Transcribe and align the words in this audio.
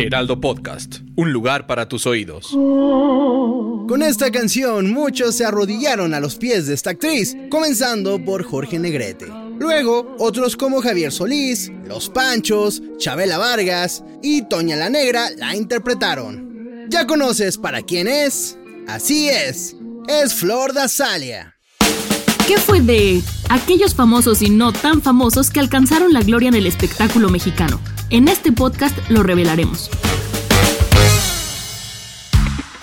Heraldo 0.00 0.40
Podcast, 0.40 1.00
un 1.14 1.30
lugar 1.30 1.66
para 1.66 1.86
tus 1.86 2.06
oídos. 2.06 2.48
Con 2.52 4.02
esta 4.02 4.30
canción, 4.30 4.90
muchos 4.90 5.34
se 5.34 5.44
arrodillaron 5.44 6.14
a 6.14 6.20
los 6.20 6.36
pies 6.36 6.66
de 6.66 6.74
esta 6.74 6.90
actriz, 6.90 7.36
comenzando 7.50 8.24
por 8.24 8.42
Jorge 8.42 8.78
Negrete. 8.78 9.26
Luego, 9.58 10.16
otros 10.18 10.56
como 10.56 10.80
Javier 10.80 11.12
Solís, 11.12 11.70
Los 11.84 12.08
Panchos, 12.08 12.82
Chabela 12.96 13.36
Vargas 13.36 14.02
y 14.22 14.48
Toña 14.48 14.76
la 14.76 14.88
Negra 14.88 15.28
la 15.36 15.54
interpretaron. 15.54 16.86
¿Ya 16.88 17.06
conoces 17.06 17.58
para 17.58 17.82
quién 17.82 18.08
es? 18.08 18.56
Así 18.88 19.28
es, 19.28 19.76
es 20.08 20.32
Flor 20.32 20.72
Dazalia. 20.72 21.59
¿Qué 22.50 22.58
fue 22.58 22.80
de 22.80 23.22
aquellos 23.48 23.94
famosos 23.94 24.42
y 24.42 24.50
no 24.50 24.72
tan 24.72 25.02
famosos 25.02 25.50
que 25.50 25.60
alcanzaron 25.60 26.12
la 26.12 26.20
gloria 26.20 26.48
en 26.48 26.56
el 26.56 26.66
espectáculo 26.66 27.30
mexicano? 27.30 27.80
En 28.10 28.26
este 28.26 28.50
podcast 28.50 28.98
lo 29.08 29.22
revelaremos. 29.22 29.88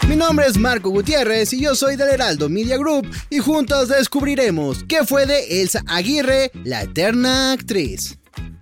Mi 0.07 0.15
nombre 0.15 0.45
es 0.47 0.57
Marco 0.57 0.89
Gutiérrez 0.89 1.51
y 1.51 1.59
yo 1.59 1.75
soy 1.75 1.97
del 1.97 2.07
Heraldo 2.07 2.47
Media 2.47 2.77
Group 2.77 3.09
y 3.29 3.39
juntos 3.39 3.89
descubriremos 3.89 4.85
qué 4.85 5.03
fue 5.03 5.25
de 5.25 5.61
Elsa 5.61 5.83
Aguirre, 5.85 6.49
la 6.63 6.83
eterna 6.83 7.51
actriz. 7.51 8.17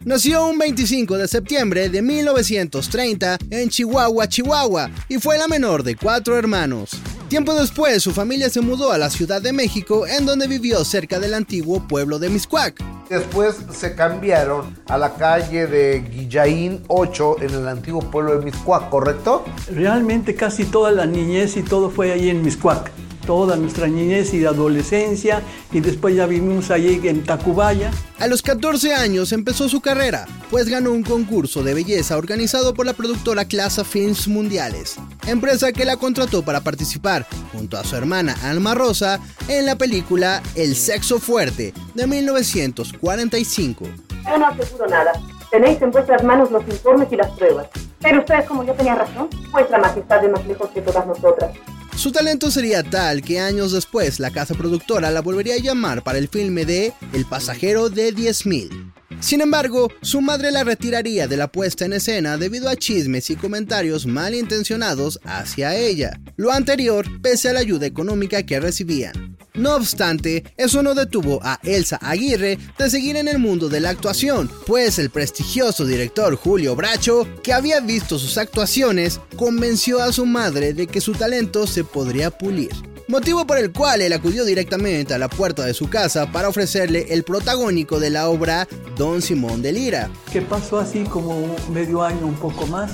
Nació 0.06 0.45
un 0.45 0.59
25 0.59 1.17
de 1.17 1.28
septiembre 1.28 1.89
de 1.89 2.03
1930 2.03 3.39
en 3.50 3.70
Chihuahua, 3.70 4.30
Chihuahua, 4.30 4.92
y 5.09 5.17
fue 5.17 5.39
la 5.39 5.47
menor 5.47 5.81
de 5.81 5.95
cuatro 5.95 6.38
hermanos. 6.38 6.92
Tiempo 7.28 7.56
después, 7.56 8.03
su 8.03 8.12
familia 8.12 8.52
se 8.52 8.62
mudó 8.62 8.92
a 8.92 9.00
la 9.00 9.09
Ciudad 9.09 9.42
de 9.42 9.52
México, 9.52 10.06
en 10.06 10.28
donde 10.28 10.47
vivió 10.47 10.86
cerca 10.86 11.20
del 11.20 11.34
antiguo 11.34 11.88
pueblo 11.88 12.20
de 12.20 12.30
Miscuac. 12.30 12.84
Después 13.09 13.56
se 13.73 13.95
cambiaron 13.95 14.78
a 14.86 15.00
la 15.00 15.16
calle 15.16 15.66
de 15.66 16.02
Guillaín 16.02 16.84
8 16.88 17.38
en 17.42 17.50
el 17.56 17.67
antiguo 17.67 18.02
pueblo 18.12 18.38
de 18.38 18.45
Miscuac, 18.45 18.92
¿correcto? 18.92 19.44
Realmente 19.72 20.36
casi 20.36 20.66
toda 20.66 20.92
la 20.92 21.08
niñez 21.08 21.58
y 21.58 21.64
todo 21.64 21.90
fue 21.90 22.12
ahí 22.12 22.30
en 22.30 22.44
Miscuac 22.44 22.92
toda 23.26 23.56
nuestra 23.56 23.88
niñez 23.88 24.34
y 24.34 24.45
adolescencia 24.45 25.42
y 25.72 25.80
después 25.80 26.16
ya 26.16 26.26
vivimos 26.26 26.72
allí 26.72 27.00
en 27.04 27.23
Tacubaya. 27.23 27.92
A 28.20 28.28
los 28.28 28.42
14 28.42 28.94
años 28.94 29.31
empezó 29.31 29.68
su 29.68 29.81
carrera, 29.81 30.26
pues 30.50 30.70
ganó 30.70 30.92
un 30.92 31.04
concurso 31.04 31.64
de 31.64 31.73
belleza 31.73 32.18
organizado 32.18 32.73
por 32.73 32.86
la 32.86 32.94
productora 32.94 33.46
Clasa 33.46 33.84
Films 33.84 34.28
Mundiales, 34.28 34.96
empresa 35.28 35.72
que 35.72 35.86
la 35.86 35.98
contrató 35.98 36.44
para 36.44 36.62
participar, 36.62 37.26
junto 37.52 37.78
a 37.78 37.84
su 37.84 37.96
hermana 37.96 38.36
Alma 38.44 38.73
Rosa, 38.76 39.20
en 39.48 39.66
la 39.66 39.76
película 39.76 40.42
El 40.56 40.76
Sexo 40.76 41.20
Fuerte 41.20 41.73
de 41.94 42.08
1945. 42.08 43.86
Yo 44.26 44.38
no 44.38 44.48
aseguro 44.48 44.88
nada. 44.88 45.12
Tenéis 45.52 45.81
en 45.81 45.92
vuestras 45.92 46.23
manos 46.23 46.52
los 46.52 46.68
informes 46.68 47.12
y 47.12 47.16
las 47.16 47.30
pruebas. 47.31 47.68
Pero 48.02 48.20
ustedes, 48.20 48.46
como 48.46 48.64
yo 48.64 48.73
tenía 48.73 48.96
razón, 48.96 49.30
vuestra 49.52 49.78
majestad 49.78 50.23
es 50.23 50.31
más 50.31 50.46
lejos 50.46 50.70
que 50.70 50.81
todas 50.81 51.06
nosotras. 51.08 51.52
Su 51.95 52.11
talento 52.11 52.51
sería 52.51 52.83
tal 52.83 53.22
que 53.22 53.39
años 53.39 53.72
después 53.72 54.19
la 54.19 54.29
casa 54.29 54.53
productora 54.53 55.11
la 55.11 55.22
volvería 55.22 55.56
a 55.56 55.59
llamar 55.59 56.03
para 56.03 56.17
el 56.17 56.28
filme 56.28 56.66
de 56.66 56.94
El 57.13 57.25
pasajero 57.25 57.89
de 57.89 58.13
10.000. 58.13 58.94
Sin 59.22 59.39
embargo, 59.39 59.89
su 60.01 60.22
madre 60.22 60.51
la 60.51 60.66
retiraría 60.66 61.28
de 61.28 61.38
la 61.38 61.51
puesta 61.51 61.85
en 61.85 61.94
escena 61.94 62.38
debido 62.38 62.69
a 62.69 62.75
chismes 62.75 63.29
y 63.29 63.38
comentarios 63.38 64.05
malintencionados 64.05 65.19
hacia 65.23 65.75
ella. 65.75 66.19
Lo 66.35 66.51
anterior 66.51 67.05
pese 67.22 67.50
a 67.50 67.53
la 67.53 67.61
ayuda 67.61 67.85
económica 67.85 68.44
que 68.44 68.59
recibían. 68.59 69.34
No 69.55 69.75
obstante, 69.75 70.43
eso 70.57 70.83
no 70.83 70.93
detuvo 70.93 71.39
a 71.43 71.59
Elsa 71.63 71.97
Aguirre 72.01 72.57
de 72.77 72.89
seguir 72.89 73.16
en 73.16 73.27
el 73.27 73.39
mundo 73.39 73.69
de 73.69 73.79
la 73.79 73.89
actuación, 73.89 74.51
pues 74.67 74.99
el 74.99 75.09
prestigioso 75.09 75.85
director 75.85 76.35
Julio 76.35 76.75
Bracho, 76.75 77.27
que 77.41 77.53
había 77.53 77.79
visto 77.79 78.19
sus 78.19 78.38
actuaciones, 78.38 79.21
convenció 79.38 80.01
a 80.01 80.11
su 80.11 80.25
madre 80.25 80.73
de 80.73 80.88
que 80.88 81.01
su 81.01 81.13
talento 81.13 81.67
se 81.67 81.83
podría 81.83 82.31
pulir 82.31 82.71
motivo 83.07 83.45
por 83.45 83.57
el 83.57 83.71
cual 83.71 84.01
él 84.01 84.13
acudió 84.13 84.45
directamente 84.45 85.13
a 85.13 85.17
la 85.17 85.29
puerta 85.29 85.63
de 85.63 85.73
su 85.73 85.89
casa 85.89 86.31
para 86.31 86.49
ofrecerle 86.49 87.13
el 87.13 87.23
protagónico 87.23 87.99
de 87.99 88.09
la 88.09 88.29
obra 88.29 88.67
Don 88.97 89.22
Simón 89.22 89.61
de 89.61 89.72
Lira. 89.72 90.09
Que 90.31 90.41
pasó 90.41 90.79
así 90.79 91.03
como 91.03 91.55
medio 91.72 92.03
año, 92.03 92.25
un 92.25 92.35
poco 92.35 92.66
más, 92.67 92.91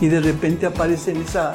y 0.00 0.08
de 0.08 0.20
repente 0.20 0.66
aparece 0.66 1.12
en 1.12 1.22
esa 1.22 1.52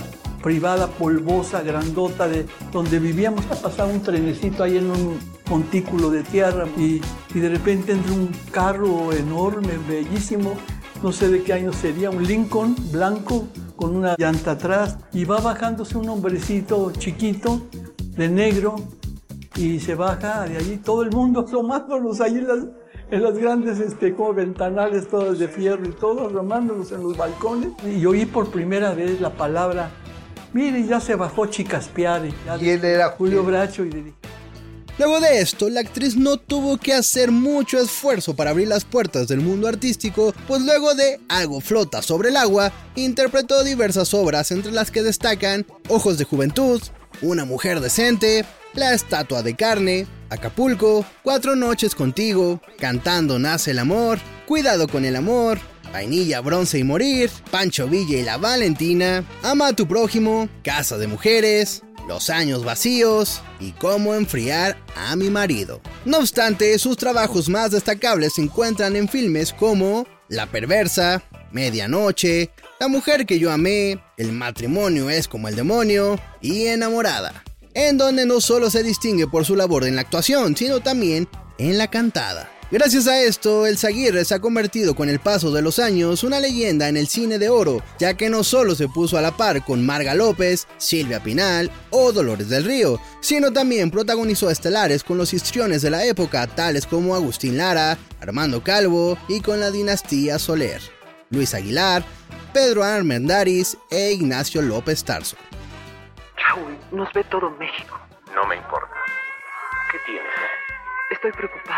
privada 0.48 0.88
polvosa, 0.88 1.62
grandota, 1.62 2.26
de 2.26 2.46
donde 2.72 3.00
vivíamos, 3.00 3.46
a 3.52 3.56
pasar 3.56 3.90
un 3.90 4.02
trenecito 4.02 4.64
ahí 4.64 4.78
en 4.78 4.90
un 4.90 5.20
montículo 5.50 6.10
de 6.10 6.24
tierra 6.24 6.66
y, 6.78 7.02
y 7.36 7.40
de 7.42 7.50
repente 7.50 7.92
entra 7.92 8.14
un 8.14 8.32
carro 8.50 9.12
enorme, 9.12 9.74
bellísimo, 9.90 10.54
no 11.04 11.12
sé 11.12 11.28
de 11.28 11.44
qué 11.44 11.52
año 11.52 11.74
sería, 11.74 12.10
un 12.12 12.24
Lincoln 12.24 12.78
blanco 12.94 13.50
con 13.76 13.94
una 13.94 14.16
llanta 14.18 14.52
atrás 14.52 14.98
y 15.12 15.26
va 15.26 15.42
bajándose 15.42 15.98
un 15.98 16.08
hombrecito 16.08 16.94
chiquito 16.94 17.64
de 18.16 18.30
negro 18.30 18.78
y 19.58 19.82
se 19.82 19.96
baja 19.96 20.46
de 20.46 20.56
allí 20.56 20.78
todo 20.78 21.04
el 21.04 21.12
mundo 21.12 21.42
asomándonos 21.42 22.22
ahí 22.22 22.38
en 22.38 22.48
las, 22.48 22.60
en 23.12 23.22
las 23.22 23.38
grandes 23.38 23.80
este, 23.80 24.14
como 24.14 24.34
ventanales 24.34 25.10
todas 25.10 25.40
de 25.40 25.50
fierro 25.50 25.86
y 25.86 25.92
todo, 25.92 26.30
asomándonos 26.30 26.92
en 26.94 27.04
los 27.04 27.18
balcones. 27.18 27.72
Y 27.86 28.06
oí 28.06 28.26
por 28.26 28.50
primera 28.50 28.94
vez 28.94 29.20
la 29.20 29.32
palabra, 29.32 29.92
mire, 30.54 30.86
ya 30.86 31.00
se 31.00 31.16
bajó 31.16 31.46
Chicaspiare. 31.48 32.34
¿Quién 32.60 32.84
era? 32.84 33.10
Julio 33.10 33.44
Bracho 33.44 33.86
y 33.86 33.92
le 33.92 34.14
Luego 35.00 35.20
de 35.20 35.42
esto, 35.42 35.70
la 35.70 35.82
actriz 35.82 36.16
no 36.16 36.38
tuvo 36.38 36.78
que 36.78 36.92
hacer 36.92 37.32
mucho 37.32 37.78
esfuerzo 37.78 38.36
para 38.36 38.50
abrir 38.50 38.68
las 38.68 38.84
puertas 38.84 39.28
del 39.28 39.42
mundo 39.42 39.68
artístico, 39.68 40.34
pues 40.48 40.64
luego 40.64 40.96
de 40.96 41.20
Algo 41.30 41.62
flota 41.62 42.02
sobre 42.02 42.30
el 42.30 42.36
agua, 42.36 42.72
interpretó 42.96 43.64
diversas 43.64 44.16
obras 44.16 44.50
entre 44.50 44.72
las 44.72 44.90
que 44.90 45.04
destacan 45.04 45.68
Ojos 45.88 46.18
de 46.18 46.24
Juventud, 46.24 46.82
una 47.22 47.46
mujer 47.46 47.80
decente, 47.80 48.44
La 48.74 48.96
estatua 48.96 49.44
de 49.44 49.56
carne, 49.56 50.08
Acapulco, 50.32 51.06
Cuatro 51.22 51.56
noches 51.56 51.94
contigo, 51.94 52.60
Cantando 52.80 53.38
nace 53.38 53.72
el 53.72 53.80
amor, 53.80 54.18
Cuidado 54.48 54.88
con 54.88 55.06
el 55.06 55.16
amor, 55.16 55.60
Vainilla, 55.98 56.42
bronce 56.42 56.78
y 56.78 56.84
morir, 56.84 57.32
Pancho 57.50 57.88
Villa 57.88 58.20
y 58.20 58.24
la 58.24 58.38
Valentina, 58.38 59.26
Ama 59.42 59.70
a 59.70 59.74
tu 59.74 59.88
prójimo, 59.88 60.48
Casa 60.64 60.96
de 61.00 61.08
mujeres, 61.08 61.82
Los 62.08 62.30
años 62.30 62.64
vacíos 62.64 63.42
y 63.60 63.72
Cómo 63.72 64.14
enfriar 64.14 64.78
a 64.96 65.16
mi 65.16 65.32
marido. 65.32 65.82
No 66.06 66.20
obstante, 66.20 66.78
sus 66.78 66.98
trabajos 66.98 67.50
más 67.50 67.72
destacables 67.72 68.34
se 68.36 68.44
encuentran 68.44 68.96
en 68.96 69.10
filmes 69.10 69.54
como 69.54 70.06
La 70.30 70.46
perversa, 70.46 71.24
Medianoche, 71.52 72.52
La 72.80 72.90
mujer 72.90 73.26
que 73.26 73.40
yo 73.40 73.52
amé, 73.52 74.00
El 74.18 74.34
matrimonio 74.34 75.10
es 75.10 75.28
como 75.28 75.48
el 75.48 75.56
demonio 75.56 76.20
y 76.42 76.68
Enamorada, 76.68 77.44
en 77.74 77.98
donde 77.98 78.28
no 78.28 78.40
solo 78.40 78.70
se 78.70 78.84
distingue 78.84 79.26
por 79.26 79.46
su 79.46 79.56
labor 79.56 79.84
en 79.84 79.96
la 79.96 80.02
actuación, 80.02 80.56
sino 80.56 80.80
también 80.80 81.28
en 81.58 81.80
la 81.80 81.90
cantada. 81.90 82.52
Gracias 82.70 83.08
a 83.08 83.22
esto, 83.22 83.66
el 83.66 83.78
Zaguirre 83.78 84.26
se 84.26 84.36
ha 84.36 84.42
convertido 84.42 84.94
con 84.94 85.08
el 85.08 85.20
paso 85.20 85.52
de 85.52 85.62
los 85.62 85.80
años 85.80 86.26
una 86.26 86.42
leyenda 86.42 86.90
en 86.90 86.98
el 86.98 87.08
cine 87.08 87.40
de 87.40 87.48
oro, 87.48 87.82
ya 87.98 88.16
que 88.16 88.30
no 88.30 88.44
solo 88.44 88.76
se 88.76 88.90
puso 88.90 89.18
a 89.18 89.22
la 89.22 89.38
par 89.38 89.64
con 89.64 89.86
Marga 89.86 90.14
López, 90.14 90.68
Silvia 90.76 91.24
Pinal 91.24 91.72
o 91.92 92.12
Dolores 92.12 92.50
del 92.50 92.66
Río, 92.66 93.00
sino 93.22 93.54
también 93.54 93.90
protagonizó 93.90 94.50
estelares 94.50 95.06
con 95.06 95.18
los 95.18 95.34
histriones 95.34 95.82
de 95.82 95.92
la 95.92 96.04
época, 96.04 96.46
tales 96.46 96.86
como 96.86 97.16
Agustín 97.16 97.58
Lara, 97.58 97.98
Armando 98.20 98.62
Calvo 98.62 99.18
y 99.30 99.40
con 99.40 99.62
la 99.62 99.72
dinastía 99.72 100.38
Soler. 100.38 100.82
Luis 101.30 101.54
Aguilar, 101.54 102.04
Pedro 102.54 102.84
Armendáriz 102.84 103.78
e 103.90 104.12
Ignacio 104.12 104.62
López 104.62 105.06
Tarso. 105.06 105.38
Raúl, 106.50 106.78
nos 106.92 107.12
ve 107.14 107.24
todo 107.26 107.50
México. 107.52 107.98
No 108.36 108.46
me 108.46 108.58
importa. 108.58 108.94
¿Qué 109.90 110.00
tienes? 110.06 110.34
Estoy 111.12 111.32
preocupada. 111.32 111.77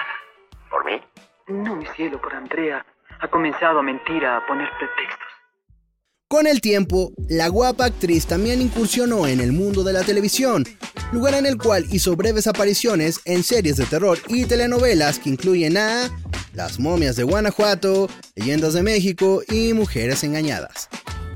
No, 1.50 1.76
mi 1.76 1.86
cielo, 1.96 2.22
por 2.22 2.36
Andrea. 2.36 2.86
Ha 3.22 3.28
comenzado 3.28 3.80
a 3.80 3.84
mentir, 3.84 4.24
a 4.24 4.46
poner 4.46 4.70
pretextos. 4.78 5.28
Con 6.28 6.46
el 6.46 6.62
tiempo, 6.62 7.12
la 7.28 7.48
guapa 7.48 7.86
actriz 7.86 8.28
también 8.28 8.62
incursionó 8.62 9.26
en 9.26 9.40
el 9.40 9.52
mundo 9.52 9.84
de 9.84 9.94
la 9.94 10.04
televisión, 10.04 10.64
lugar 11.12 11.34
en 11.34 11.48
el 11.48 11.58
cual 11.58 11.86
hizo 11.90 12.16
breves 12.16 12.46
apariciones 12.46 13.20
en 13.26 13.42
series 13.44 13.78
de 13.78 13.88
terror 13.88 14.20
y 14.28 14.46
telenovelas 14.46 15.18
que 15.18 15.30
incluyen 15.30 15.76
a 15.78 16.12
Las 16.54 16.80
momias 16.80 17.16
de 17.16 17.24
Guanajuato, 17.24 18.08
Leyendas 18.36 18.74
de 18.74 18.84
México 18.84 19.42
y 19.50 19.74
Mujeres 19.74 20.24
engañadas. 20.24 20.88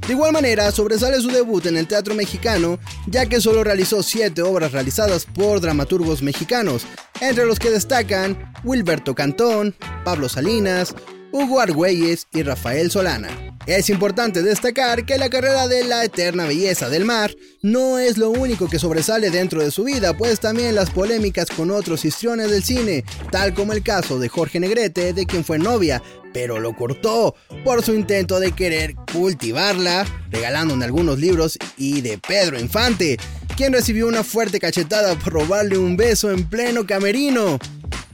De 0.05 0.13
igual 0.13 0.31
manera, 0.31 0.69
sobresale 0.71 1.19
su 1.21 1.29
debut 1.29 1.65
en 1.65 1.77
el 1.77 1.87
teatro 1.87 2.13
mexicano, 2.13 2.77
ya 3.07 3.25
que 3.25 3.41
solo 3.41 3.63
realizó 3.63 4.03
siete 4.03 4.43
obras 4.43 4.73
realizadas 4.73 5.25
por 5.25 5.59
dramaturgos 5.59 6.21
mexicanos, 6.21 6.85
entre 7.29 7.45
los 7.45 7.59
que 7.59 7.69
destacan 7.69 8.37
Wilberto 8.63 9.15
Cantón, 9.15 9.75
Pablo 10.03 10.27
Salinas, 10.27 10.93
Hugo 11.31 11.59
Argüelles 11.59 12.27
y 12.31 12.43
Rafael 12.43 12.91
Solana. 12.91 13.29
Es 13.65 13.89
importante 13.89 14.43
destacar 14.43 15.05
que 15.05 15.17
la 15.17 15.29
carrera 15.29 15.67
de 15.69 15.85
la 15.85 16.03
eterna 16.03 16.45
belleza 16.45 16.89
del 16.89 17.05
mar 17.05 17.33
no 17.61 17.97
es 17.97 18.17
lo 18.17 18.29
único 18.29 18.67
que 18.67 18.77
sobresale 18.77 19.29
dentro 19.29 19.61
de 19.61 19.71
su 19.71 19.85
vida, 19.85 20.17
pues 20.17 20.41
también 20.41 20.75
las 20.75 20.91
polémicas 20.91 21.49
con 21.49 21.71
otros 21.71 22.03
histriones 22.03 22.51
del 22.51 22.63
cine, 22.63 23.05
tal 23.31 23.53
como 23.53 23.71
el 23.71 23.81
caso 23.81 24.19
de 24.19 24.27
Jorge 24.27 24.59
Negrete, 24.59 25.13
de 25.13 25.25
quien 25.25 25.45
fue 25.45 25.59
novia, 25.59 26.03
pero 26.33 26.59
lo 26.59 26.75
cortó 26.75 27.35
por 27.63 27.83
su 27.83 27.93
intento 27.93 28.41
de 28.41 28.51
querer 28.51 28.95
cultivarla, 29.13 30.05
regalándole 30.29 30.83
algunos 30.83 31.19
libros, 31.19 31.57
y 31.77 32.01
de 32.01 32.17
Pedro 32.17 32.59
Infante, 32.59 33.17
quien 33.55 33.73
recibió 33.73 34.07
una 34.07 34.23
fuerte 34.23 34.59
cachetada 34.59 35.15
por 35.15 35.33
robarle 35.33 35.77
un 35.77 35.95
beso 35.95 36.31
en 36.31 36.43
pleno 36.45 36.85
camerino. 36.85 37.59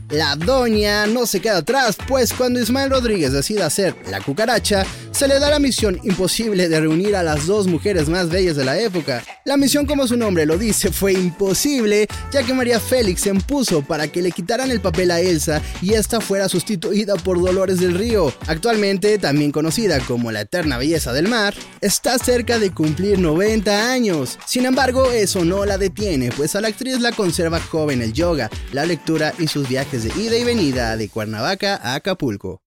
La 0.10 0.36
doña 0.36 1.06
no 1.06 1.26
se 1.26 1.40
queda 1.40 1.58
atrás, 1.58 1.96
pues 2.08 2.34
cuando 2.34 2.60
Ismael 2.60 2.90
Rodríguez 2.90 3.32
decide 3.32 3.64
hacer 3.64 3.96
la 4.10 4.22
cucaracha, 4.22 4.86
se 5.20 5.28
le 5.28 5.38
da 5.38 5.50
la 5.50 5.60
misión 5.60 6.00
imposible 6.04 6.70
de 6.70 6.80
reunir 6.80 7.14
a 7.18 7.24
las 7.24 7.46
dos 7.46 7.68
mujeres 7.68 8.08
más 8.08 8.30
bellas 8.30 8.56
de 8.56 8.64
la 8.64 8.80
época. 8.80 9.22
La 9.44 9.58
misión, 9.58 9.86
como 9.86 10.08
su 10.08 10.16
nombre 10.16 10.46
lo 10.46 10.58
dice, 10.58 10.94
fue 10.94 11.12
imposible, 11.12 12.08
ya 12.32 12.44
que 12.44 12.54
María 12.54 12.80
Félix 12.80 13.24
se 13.24 13.30
impuso 13.30 13.82
para 13.82 14.08
que 14.08 14.22
le 14.22 14.32
quitaran 14.32 14.72
el 14.72 14.80
papel 14.80 15.12
a 15.12 15.20
Elsa 15.20 15.62
y 15.82 15.92
esta 15.92 16.22
fuera 16.22 16.48
sustituida 16.48 17.18
por 17.18 17.38
Dolores 17.38 17.82
del 17.82 17.96
Río, 17.96 18.32
actualmente 18.48 19.18
también 19.18 19.52
conocida 19.52 20.00
como 20.00 20.32
la 20.32 20.40
eterna 20.40 20.78
belleza 20.78 21.12
del 21.12 21.28
mar, 21.28 21.54
está 21.82 22.18
cerca 22.18 22.58
de 22.58 22.72
cumplir 22.72 23.20
90 23.20 23.92
años. 23.92 24.40
Sin 24.46 24.66
embargo, 24.66 25.12
eso 25.12 25.44
no 25.44 25.66
la 25.66 25.78
detiene, 25.78 26.32
pues 26.32 26.56
a 26.56 26.62
la 26.62 26.70
actriz 26.70 27.02
la 27.02 27.12
conserva 27.12 27.60
joven 27.60 28.02
el 28.02 28.14
yoga, 28.14 28.50
la 28.72 28.86
lectura 28.86 29.34
y 29.38 29.48
sus 29.48 29.68
viajes 29.68 30.06
de 30.06 30.22
ida 30.22 30.38
y 30.38 30.46
venida 30.46 30.96
de 30.96 31.10
Cuernavaca 31.10 31.76
a 31.76 31.96
Acapulco. 31.96 32.62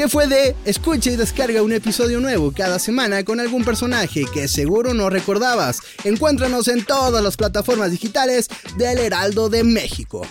¿Qué 0.00 0.08
fue 0.08 0.26
de 0.26 0.56
escucha 0.64 1.10
y 1.10 1.16
descarga 1.16 1.62
un 1.62 1.72
episodio 1.72 2.20
nuevo 2.20 2.52
cada 2.56 2.78
semana 2.78 3.22
con 3.22 3.38
algún 3.38 3.64
personaje 3.66 4.24
que 4.32 4.48
seguro 4.48 4.94
no 4.94 5.10
recordabas? 5.10 5.82
Encuéntranos 6.04 6.68
en 6.68 6.86
todas 6.86 7.22
las 7.22 7.36
plataformas 7.36 7.90
digitales 7.90 8.48
del 8.78 8.96
Heraldo 8.96 9.50
de 9.50 9.62
México. 9.62 10.26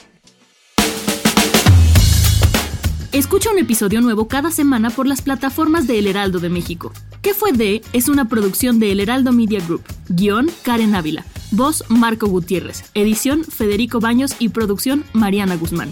Escucha 3.12 3.52
un 3.52 3.60
episodio 3.60 4.02
nuevo 4.02 4.28
cada 4.28 4.50
semana 4.50 4.90
por 4.90 5.06
las 5.06 5.22
plataformas 5.22 5.86
de 5.86 6.00
El 6.00 6.08
Heraldo 6.08 6.40
de 6.40 6.50
México. 6.50 6.92
¿Qué 7.22 7.36
fue 7.36 7.52
de? 7.52 7.84
Es 7.94 8.10
una 8.10 8.28
producción 8.28 8.80
de 8.80 8.92
El 8.92 9.00
Heraldo 9.00 9.32
Media 9.34 9.60
Group. 9.60 9.84
Guión 10.08 10.50
Karen 10.64 10.96
Ávila. 10.96 11.28
Voz 11.52 11.84
Marco 11.90 12.26
Gutiérrez. 12.26 12.86
Edición 12.96 13.44
Federico 13.44 14.00
Baños 14.00 14.34
y 14.40 14.50
producción 14.50 15.06
Mariana 15.14 15.58
Guzmán. 15.58 15.92